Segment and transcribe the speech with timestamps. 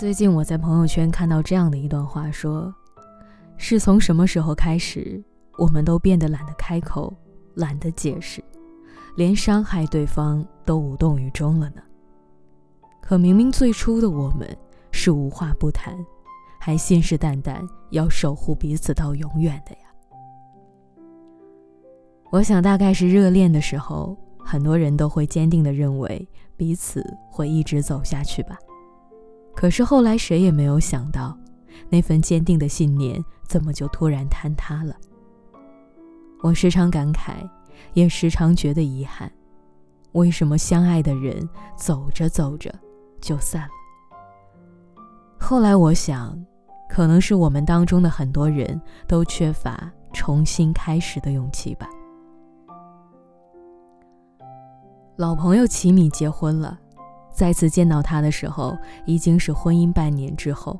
[0.00, 2.74] 最近我在朋友圈看到这样的一段话，说
[3.58, 5.22] ：“是从什么时候开始，
[5.58, 7.14] 我们都变得懒得开口，
[7.52, 8.42] 懒得解释，
[9.14, 11.82] 连伤害对方都无动于衷了呢？
[13.02, 14.48] 可明明最初的我们
[14.90, 15.94] 是无话不谈，
[16.58, 19.80] 还信誓旦旦要守护彼此到永远的呀。”
[22.32, 26.26] 我想，大概是热恋的时候，很多人都会坚定地认为
[26.56, 28.58] 彼此会一直走下去吧。
[29.60, 31.36] 可是后来，谁也没有想到，
[31.90, 34.96] 那份坚定的信念怎么就突然坍塌了？
[36.40, 37.46] 我时常感慨，
[37.92, 39.30] 也时常觉得遗憾：
[40.12, 41.46] 为什么相爱的人
[41.76, 42.74] 走着走着
[43.20, 43.68] 就散了？
[45.38, 46.42] 后来我想，
[46.88, 51.86] 可能是我们当中的很多人都缺乏重新开始的勇气吧。
[55.16, 56.80] 老朋友齐米结婚了。
[57.32, 60.78] 再次见到他的时候，已经是婚姻半年之后。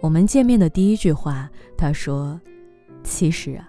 [0.00, 2.40] 我们见面的第一句话，他说
[3.04, 3.68] ：“其实啊，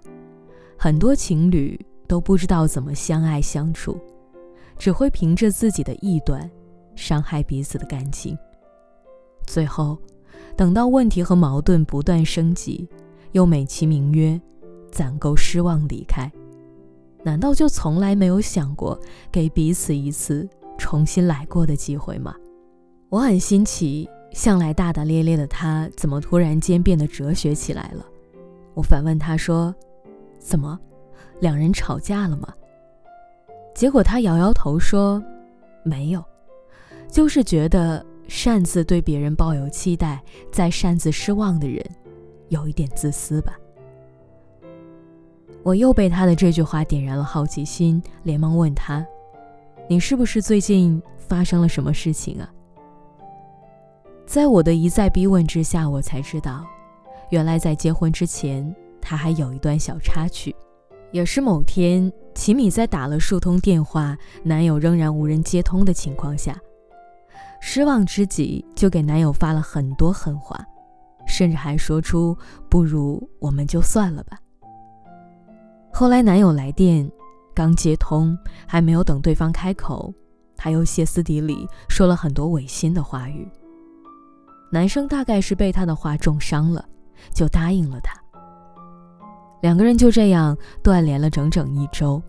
[0.78, 4.00] 很多情侣都不知道怎么相爱相处，
[4.78, 6.50] 只会凭着自己的臆断，
[6.96, 8.38] 伤害彼此的感情。
[9.46, 9.98] 最后，
[10.56, 12.88] 等到问题和矛盾不断升级，
[13.34, 14.40] 又美其名曰
[14.90, 16.32] 攒够失望离开，
[17.24, 18.98] 难道就从来没有想过
[19.30, 20.48] 给彼此一次？”
[20.82, 22.36] 重新来过的机会吗？
[23.10, 28.04] 我很新奇，向来大大咧咧的他，怎么突然间变得哲学起来了？
[28.74, 29.74] 我反问他说
[30.40, 30.80] ：“怎么，
[31.40, 32.52] 两人吵架了吗？”
[33.76, 35.24] 结果他摇摇头说
[35.86, 36.24] ：“没有，
[37.08, 40.20] 就是觉得擅自对别人抱有期待，
[40.52, 41.86] 再擅自失望的人，
[42.50, 43.56] 有一点自私吧。”
[45.62, 49.06] 我又被他的这句话点燃了好奇心，连忙问他。
[49.88, 52.50] 你是不是最近发生了什么事情啊？
[54.26, 56.66] 在我的一再逼问之下，我才知道，
[57.30, 60.56] 原来在结婚之前，他还有一段小插曲。
[61.12, 66.58] 也是某天，齐米在打了数通电话，男友仍然无人接通的情况下，
[67.60, 70.66] 失望之极，就给男友发了很多狠话，
[71.28, 72.38] 甚至还说出
[72.72, 74.40] “不如我们就算了吧”。
[75.92, 77.12] 后来男友来电。
[77.54, 80.14] 刚接通，还没有等对方开口，
[80.56, 83.50] 他又歇斯底里说了很多违心的话语。
[84.72, 86.86] 男生大概是被他的话重伤了，
[87.34, 88.20] 就答应了他。
[89.62, 92.22] 两个人就这样断联了整整一周。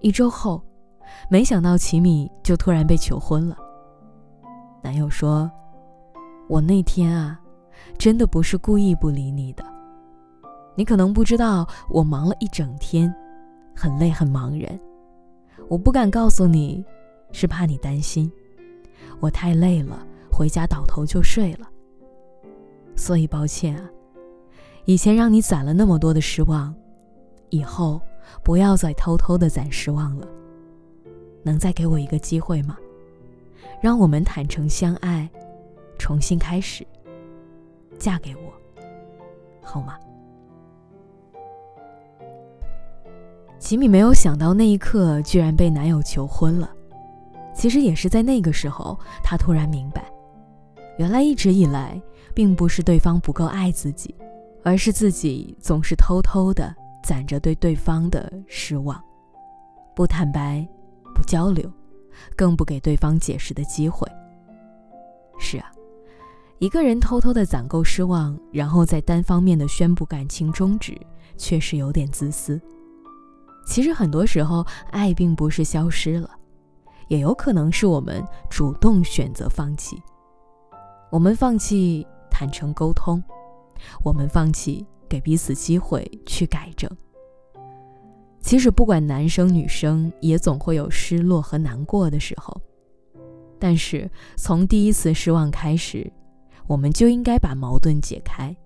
[0.00, 0.60] 一周后，
[1.30, 3.56] 没想到齐米就突然被求婚了。
[4.82, 5.50] 男友说
[6.48, 7.40] ：“我那天啊，
[7.98, 9.64] 真的不是故意不理你的，
[10.74, 13.14] 你可能不知道，我忙了一整天。”
[13.80, 14.76] 很累，很茫然，
[15.68, 16.84] 我不敢告诉你，
[17.30, 18.28] 是怕你担心。
[19.20, 21.70] 我太累了，回家倒头就睡了。
[22.96, 23.88] 所以抱歉啊，
[24.84, 26.74] 以前让你攒了那么多的失望，
[27.50, 28.00] 以后
[28.42, 30.26] 不要再偷偷的攒失望了。
[31.44, 32.76] 能再给我一个机会吗？
[33.80, 35.30] 让我们坦诚相爱，
[36.00, 36.84] 重新开始。
[37.96, 38.52] 嫁给我，
[39.62, 39.96] 好吗？
[43.58, 46.70] 吉米没有想到那一刻居然被男友求婚了。
[47.54, 50.04] 其实也是在那个时候，他突然明白，
[50.96, 52.00] 原来一直以来
[52.32, 54.14] 并不是对方不够爱自己，
[54.62, 59.02] 而是自己总是偷偷的攒着对对方的失望，
[59.92, 60.64] 不坦白，
[61.12, 61.68] 不交流，
[62.36, 64.06] 更不给对方解释的机会。
[65.40, 65.72] 是啊，
[66.60, 70.96] 一个人偷偷的攒够失望，然后再单方面的宣布感情终止，
[71.36, 72.60] 确实有点自私。
[73.68, 76.30] 其实很多时候，爱并不是消失了，
[77.08, 80.02] 也有可能是我们主动选择放弃。
[81.10, 83.22] 我们放弃坦诚沟通，
[84.02, 86.90] 我们放弃给彼此机会去改正。
[88.40, 92.58] 其实不管男生女生，也总会有失落和难过的时候。
[93.58, 96.10] 但是从第一次失望开始，
[96.66, 98.56] 我们就应该把矛盾解开。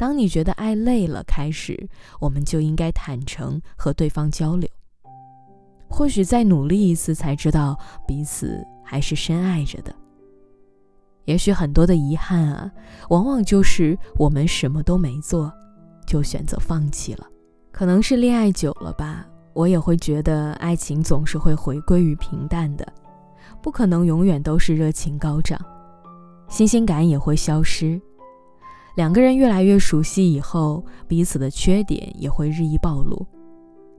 [0.00, 1.78] 当你觉得爱累了，开始，
[2.20, 4.66] 我们就应该坦诚和对方交流。
[5.90, 9.94] 或许再努力一次，才知道彼此还是深爱着的。
[11.26, 12.72] 也许很多的遗憾啊，
[13.10, 15.52] 往往就是我们什么都没做，
[16.06, 17.26] 就选择放弃了。
[17.70, 22.90] 可能是恋爱久了吧，我也会觉得爱情总是会回归于平淡的，
[23.60, 25.60] 不可能永远都是热情高涨，
[26.48, 28.00] 新鲜感也会消失。
[28.96, 33.26] 两个人越来越熟悉以后，彼此的缺点也会日益暴露，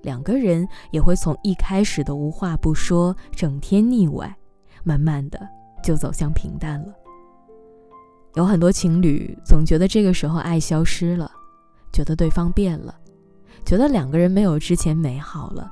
[0.02, 4.36] 两个人也会从一开始的无话不说、整天腻歪，
[4.84, 5.40] 慢慢的
[5.84, 6.94] 就走向平淡了。
[8.36, 11.32] 有很多情侣总觉得这个时候爱消失了，
[11.92, 12.96] 觉得对方变了，
[13.66, 15.70] 觉得两个人没有之前美好了，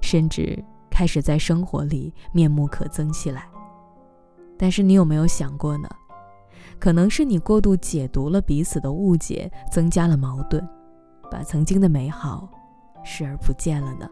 [0.00, 3.48] 甚至开始在生活里面目可憎起来。
[4.58, 5.88] 但是你有没有想过呢？
[6.82, 10.60] 可能是你过度解读了彼此的误解，增加了矛盾，
[11.30, 12.48] 把曾经的美好
[13.04, 14.10] 视而不见了呢？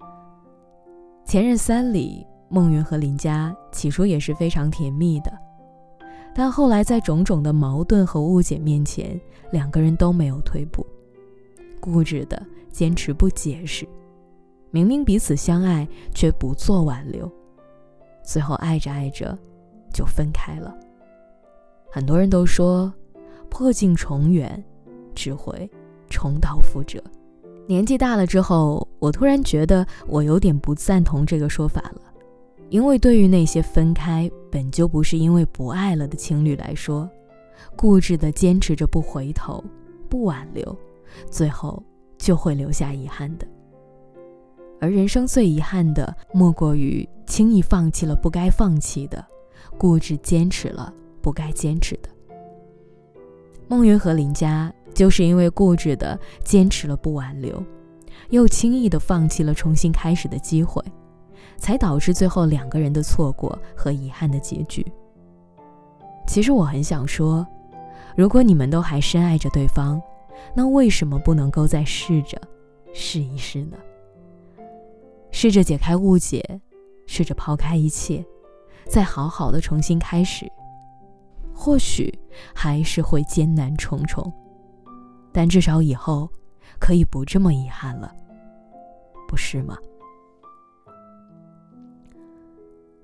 [1.30, 5.30] 《前任三》里，孟云和林佳起初也是非常甜蜜的。
[6.34, 9.20] 但后来，在种种的矛盾和误解面前，
[9.50, 10.86] 两个人都没有退步，
[11.80, 12.42] 固执的
[12.72, 13.86] 坚持不解释。
[14.70, 17.30] 明明彼此相爱，却不做挽留，
[18.24, 19.38] 最后爱着爱着，
[19.92, 20.74] 就分开了。
[21.96, 22.92] 很多人都说，
[23.48, 24.62] 破镜重圆，
[25.14, 25.66] 只会
[26.10, 27.02] 重蹈覆辙。
[27.66, 32.02] 年纪大了之后，我突然觉得我有点不赞同这个说法了。
[32.68, 37.08] 因为对于那些分开本就不是因为不爱了的情侣来说，
[37.76, 39.64] 固执的坚持着不回头、
[40.06, 40.76] 不挽留，
[41.30, 41.82] 最后
[42.18, 43.48] 就会留下遗憾的。
[44.82, 49.24] 而人生最遗憾的，莫过于轻易放弃了不该放弃的，
[49.78, 50.92] 固执坚持了
[51.26, 52.08] 不该坚持的。
[53.66, 57.60] 孟云和林佳就是因为固执的坚持了不挽留，
[58.30, 60.80] 又轻易的放弃了重新开始的机会。
[61.58, 64.86] 才导致最后两个人的错过和遗憾的结局。
[66.26, 67.44] 其实我很想说，
[68.14, 70.00] 如果你们都还深爱着对方，
[70.54, 72.40] 那为什么不能够再试着
[72.92, 73.76] 试一试呢？
[75.32, 76.60] 试着解开误解，
[77.06, 78.24] 试着抛开一切，
[78.86, 80.46] 再好好的重新开始。
[81.66, 82.16] 或许
[82.54, 84.32] 还是会艰难重重，
[85.32, 86.30] 但至少以后
[86.78, 88.14] 可以不这么遗憾了，
[89.26, 89.76] 不是吗？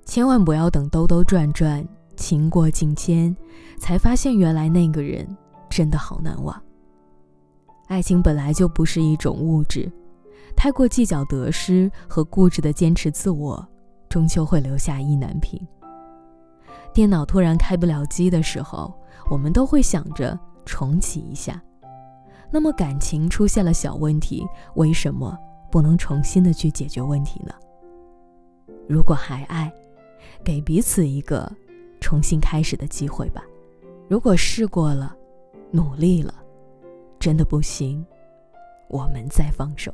[0.05, 3.37] 千万不要等兜兜转转、情过境迁，
[3.81, 5.27] 才发现原来那个人
[5.69, 6.63] 真的好难忘。
[7.89, 9.91] 爱情本来就不是一种物质，
[10.55, 13.69] 太过计较得失和固执的坚持自我，
[14.09, 15.61] 终究会留下意难平。
[16.93, 18.93] 电脑突然开不了机的时候，
[19.31, 21.61] 我们都会想着重启一下。
[22.51, 25.37] 那么感情出现了小问题，为什么
[25.71, 27.55] 不能重新的去解决问题呢？
[28.87, 29.73] 如果还爱，
[30.45, 31.51] 给彼此一个
[31.99, 33.43] 重新开始的机会吧。
[34.07, 35.17] 如果试过了，
[35.71, 36.35] 努力了，
[37.19, 38.05] 真的不行，
[38.89, 39.91] 我们再放手。